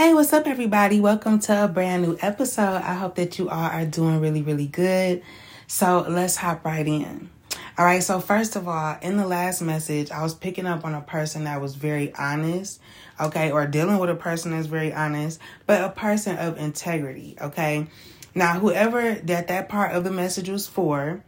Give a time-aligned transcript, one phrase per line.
[0.00, 0.98] Hey, what's up, everybody?
[0.98, 2.76] Welcome to a brand new episode.
[2.76, 5.22] I hope that you all are doing really, really good.
[5.66, 7.28] So let's hop right in.
[7.76, 10.94] All right, so first of all, in the last message, I was picking up on
[10.94, 12.80] a person that was very honest,
[13.20, 17.86] okay, or dealing with a person that's very honest, but a person of integrity, okay?
[18.34, 21.22] Now, whoever that that part of the message was for,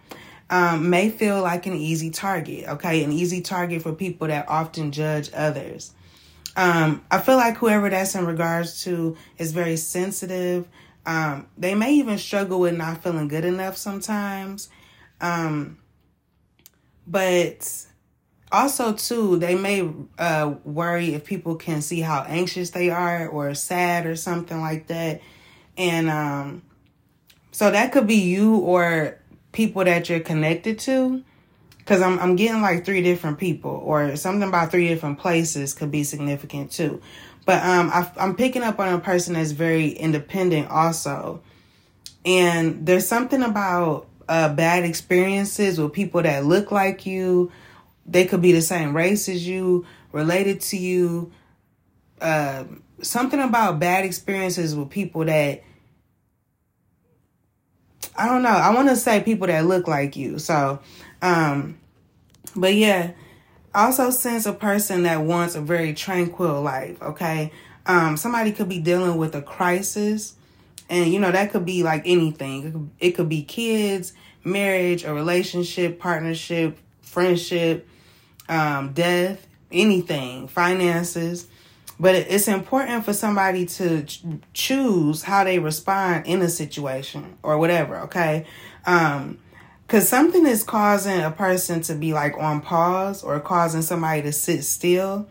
[0.48, 3.04] um, may feel like an easy target, okay?
[3.04, 5.92] An easy target for people that often judge others.
[6.56, 10.68] Um, I feel like whoever that's in regards to is very sensitive.
[11.06, 14.68] Um, they may even struggle with not feeling good enough sometimes.
[15.20, 15.78] Um,
[17.06, 17.86] but
[18.50, 23.54] also too, they may uh, worry if people can see how anxious they are or
[23.54, 25.22] sad or something like that.
[25.76, 26.62] And um,
[27.50, 29.18] so that could be you or
[29.52, 31.24] people that you're connected to
[31.84, 35.90] because I'm I'm getting like three different people or something about three different places could
[35.90, 37.00] be significant too.
[37.44, 41.42] But um, I, I'm picking up on a person that's very independent also,
[42.24, 47.50] and there's something about uh, bad experiences with people that look like you.
[48.06, 51.32] They could be the same race as you, related to you.
[52.20, 52.64] Uh,
[53.00, 55.64] something about bad experiences with people that
[58.16, 58.50] I don't know.
[58.50, 60.38] I want to say people that look like you.
[60.38, 60.80] So
[61.22, 61.78] um,
[62.54, 63.12] but yeah,
[63.74, 67.52] also sense a person that wants a very tranquil life, okay?
[67.86, 70.34] Um, somebody could be dealing with a crisis,
[70.88, 72.66] and you know, that could be like anything.
[72.66, 74.12] It could, it could be kids,
[74.44, 77.88] marriage, a relationship, partnership, friendship,
[78.48, 81.46] um, death, anything, finances.
[81.98, 87.58] But it's important for somebody to ch- choose how they respond in a situation or
[87.58, 88.46] whatever, okay?
[88.86, 89.38] Um,
[89.92, 94.32] because something is causing a person to be like on pause or causing somebody to
[94.32, 95.28] sit still.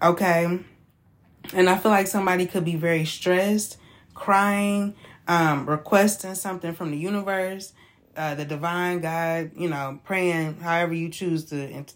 [0.00, 0.60] Okay.
[1.52, 3.76] And I feel like somebody could be very stressed,
[4.14, 4.94] crying,
[5.26, 7.72] um, requesting something from the universe,
[8.16, 11.86] uh, the divine God, you know, praying, however you choose to,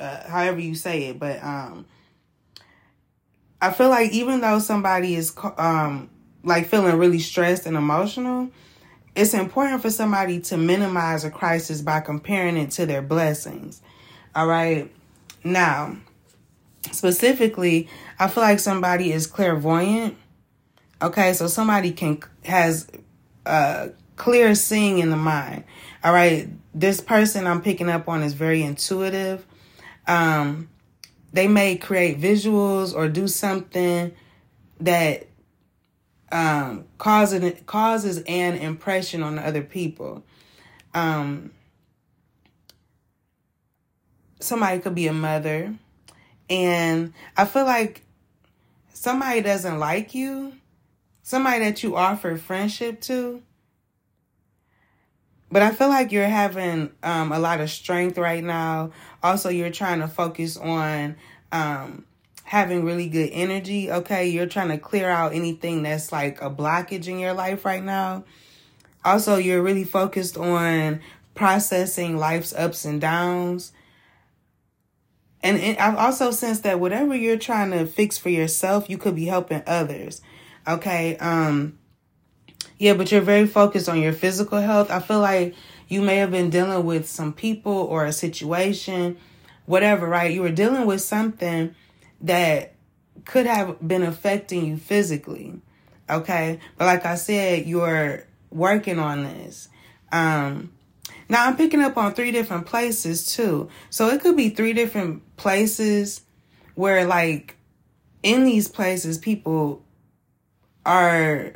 [0.00, 1.18] uh, however you say it.
[1.18, 1.84] But um,
[3.60, 6.08] I feel like even though somebody is um,
[6.42, 8.52] like feeling really stressed and emotional,
[9.14, 13.82] it's important for somebody to minimize a crisis by comparing it to their blessings.
[14.34, 14.90] All right.
[15.42, 15.96] Now,
[16.92, 17.88] specifically,
[18.18, 20.16] I feel like somebody is clairvoyant.
[21.02, 22.88] Okay, so somebody can has
[23.46, 25.64] uh clear seeing in the mind.
[26.04, 29.46] All right, this person I'm picking up on is very intuitive.
[30.06, 30.68] Um,
[31.32, 34.12] they may create visuals or do something
[34.80, 35.26] that
[36.32, 40.22] um, causes causes an impression on other people.
[40.94, 41.52] Um,
[44.40, 45.74] somebody could be a mother,
[46.48, 48.02] and I feel like
[48.92, 50.52] somebody doesn't like you,
[51.22, 53.42] somebody that you offer friendship to.
[55.52, 58.92] But I feel like you're having um, a lot of strength right now.
[59.20, 61.16] Also, you're trying to focus on
[61.50, 62.04] um,
[62.50, 64.28] having really good energy, okay?
[64.28, 68.24] You're trying to clear out anything that's like a blockage in your life right now.
[69.04, 70.98] Also, you're really focused on
[71.36, 73.70] processing life's ups and downs.
[75.44, 79.26] And I've also sensed that whatever you're trying to fix for yourself, you could be
[79.26, 80.20] helping others.
[80.66, 81.16] Okay.
[81.18, 81.78] Um,
[82.78, 84.90] yeah, but you're very focused on your physical health.
[84.90, 85.54] I feel like
[85.86, 89.18] you may have been dealing with some people or a situation,
[89.66, 90.34] whatever, right?
[90.34, 91.76] You were dealing with something
[92.22, 92.74] that
[93.24, 95.60] could have been affecting you physically.
[96.08, 96.58] Okay.
[96.76, 99.68] But like I said, you're working on this.
[100.12, 100.72] Um,
[101.28, 103.68] now I'm picking up on three different places too.
[103.90, 106.22] So it could be three different places
[106.74, 107.56] where like
[108.22, 109.84] in these places people
[110.84, 111.54] are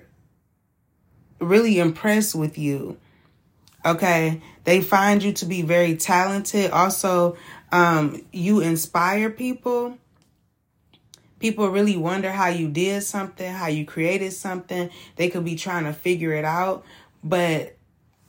[1.40, 2.98] really impressed with you.
[3.84, 4.40] Okay.
[4.64, 6.70] They find you to be very talented.
[6.70, 7.36] Also,
[7.70, 9.98] um, you inspire people
[11.44, 14.88] people really wonder how you did something, how you created something.
[15.16, 16.86] They could be trying to figure it out.
[17.22, 17.76] But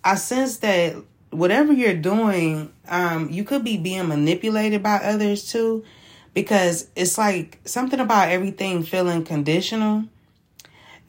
[0.04, 0.98] I sense that
[1.30, 5.86] whatever you're doing, um, you could be being manipulated by others too.
[6.34, 10.04] Because it's like something about everything feeling conditional.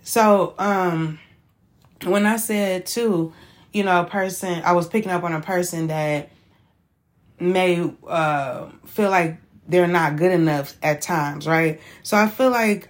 [0.04, 1.18] So, um,
[2.04, 3.32] when I said too,
[3.72, 6.30] you know, a person, I was picking up on a person that
[7.40, 9.38] may uh, feel like
[9.68, 11.80] they're not good enough at times, right?
[12.02, 12.88] So I feel like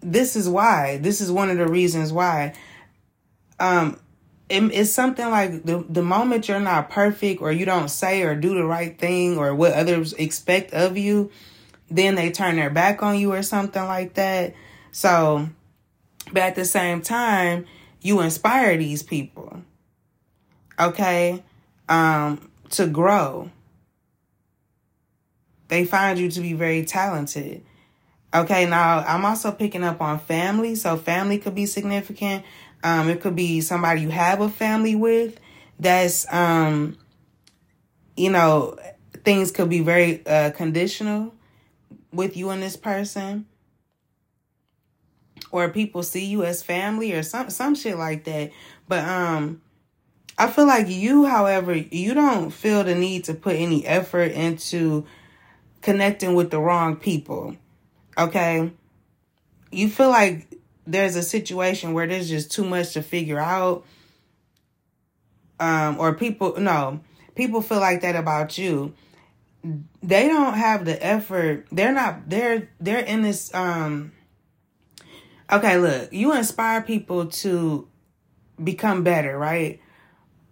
[0.00, 0.98] this is why.
[0.98, 2.54] This is one of the reasons why.
[3.58, 3.98] Um,
[4.48, 8.34] it, it's something like the the moment you're not perfect or you don't say or
[8.34, 11.30] do the right thing or what others expect of you,
[11.90, 14.54] then they turn their back on you or something like that.
[14.92, 15.48] So,
[16.32, 17.66] but at the same time,
[18.00, 19.62] you inspire these people.
[20.78, 21.42] Okay?
[21.88, 23.50] Um, to grow.
[25.68, 27.64] They find you to be very talented.
[28.34, 30.74] Okay, now I'm also picking up on family.
[30.74, 32.44] So family could be significant.
[32.82, 35.40] Um, it could be somebody you have a family with
[35.80, 36.98] that's um
[38.16, 38.76] you know,
[39.24, 41.34] things could be very uh conditional
[42.12, 43.46] with you and this person.
[45.50, 48.50] Or people see you as family or some some shit like that.
[48.86, 49.62] But um
[50.36, 55.04] I feel like you, however, you don't feel the need to put any effort into
[55.88, 57.56] connecting with the wrong people.
[58.18, 58.70] Okay?
[59.70, 60.54] You feel like
[60.86, 63.86] there's a situation where there's just too much to figure out.
[65.58, 67.00] Um, or people, no,
[67.36, 68.92] people feel like that about you.
[70.02, 71.66] They don't have the effort.
[71.72, 74.12] They're not, they're, they're in this, um,
[75.50, 77.88] okay, look, you inspire people to
[78.62, 79.80] become better, right?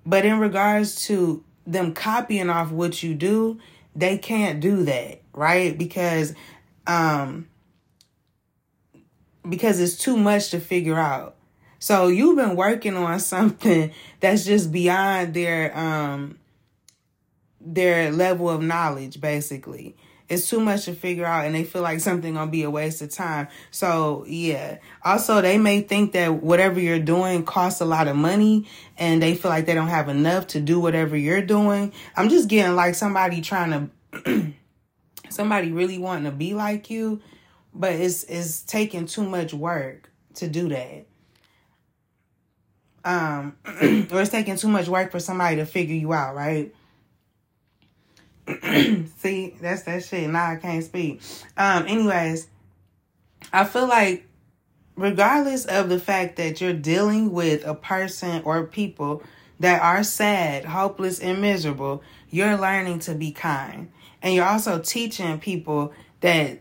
[0.06, 3.60] But in regards to them copying off what you do,
[3.96, 5.76] they can't do that, right?
[5.76, 6.34] Because
[6.86, 7.48] um
[9.48, 11.36] because it's too much to figure out.
[11.78, 13.90] So you've been working on something
[14.20, 16.38] that's just beyond their um
[17.60, 19.96] their level of knowledge basically
[20.28, 23.02] it's too much to figure out and they feel like something gonna be a waste
[23.02, 23.48] of time.
[23.70, 24.78] So yeah.
[25.04, 28.66] Also they may think that whatever you're doing costs a lot of money
[28.98, 31.92] and they feel like they don't have enough to do whatever you're doing.
[32.16, 34.52] I'm just getting like somebody trying to
[35.28, 37.20] somebody really wanting to be like you
[37.72, 41.06] but it's it's taking too much work to do that.
[43.04, 43.56] Um
[44.10, 46.74] or it's taking too much work for somebody to figure you out right
[49.18, 50.30] See, that's that shit.
[50.30, 51.20] Now I can't speak.
[51.56, 52.48] Um, anyways,
[53.52, 54.26] I feel like
[54.96, 59.22] regardless of the fact that you're dealing with a person or people
[59.60, 63.90] that are sad, hopeless, and miserable, you're learning to be kind.
[64.22, 66.60] And you're also teaching people that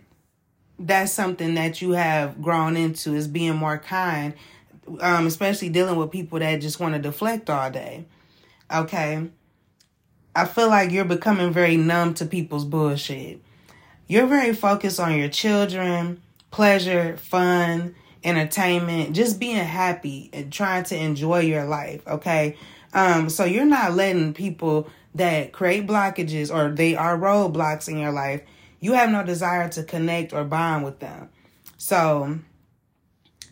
[0.77, 4.33] that's something that you have grown into is being more kind,
[4.99, 8.05] um, especially dealing with people that just want to deflect all day.
[8.73, 9.29] Okay.
[10.35, 13.41] I feel like you're becoming very numb to people's bullshit.
[14.07, 16.21] You're very focused on your children,
[16.51, 22.57] pleasure, fun, entertainment, just being happy and trying to enjoy your life, okay?
[22.93, 28.11] Um, so you're not letting people that create blockages or they are roadblocks in your
[28.11, 28.41] life,
[28.79, 31.29] you have no desire to connect or bond with them.
[31.77, 32.39] So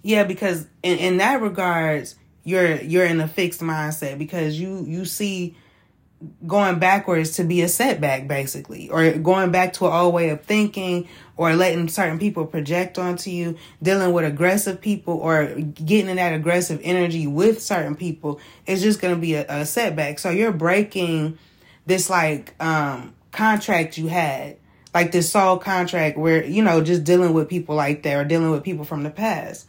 [0.01, 5.05] yeah, because in, in that regards, you're you're in a fixed mindset because you you
[5.05, 5.55] see
[6.45, 10.41] going backwards to be a setback basically or going back to an old way of
[10.41, 16.17] thinking or letting certain people project onto you dealing with aggressive people or getting in
[16.17, 20.19] that aggressive energy with certain people is just going to be a, a, setback.
[20.19, 21.37] So you're breaking
[21.85, 24.57] this like um contract you had
[24.93, 28.51] like this soul contract where you know just dealing with people like that or dealing
[28.51, 29.67] with people from the past.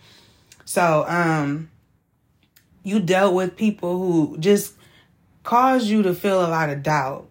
[0.64, 1.70] So um
[2.82, 4.74] you dealt with people who just
[5.44, 7.28] caused you to feel a lot of doubt.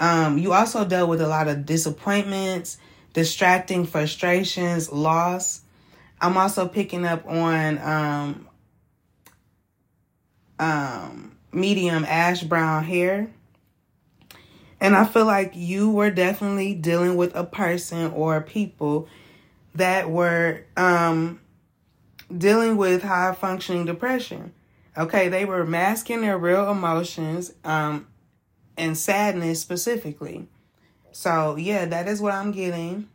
[0.00, 2.78] Um, you also dealt with a lot of disappointments,
[3.12, 5.60] distracting frustrations, loss.
[6.20, 8.48] I'm also picking up on um,
[10.58, 13.28] um, medium ash brown hair.
[14.80, 19.08] And I feel like you were definitely dealing with a person or people
[19.74, 21.40] that were um,
[22.36, 24.52] dealing with high functioning depression.
[24.98, 28.08] Okay, they were masking their real emotions um,
[28.76, 30.48] and sadness specifically.
[31.12, 33.08] So, yeah, that is what I'm getting.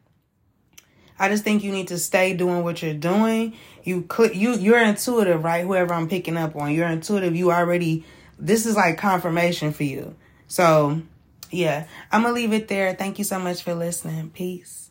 [1.19, 3.55] I just think you need to stay doing what you're doing.
[3.83, 5.63] You click you you're intuitive, right?
[5.63, 7.35] Whoever I'm picking up on, you're intuitive.
[7.35, 8.05] You already
[8.39, 10.15] this is like confirmation for you.
[10.47, 11.01] So,
[11.51, 12.93] yeah, I'm going to leave it there.
[12.93, 14.31] Thank you so much for listening.
[14.31, 14.82] Peace.